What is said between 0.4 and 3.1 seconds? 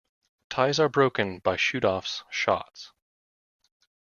Ties are broken by shoot-offs shots.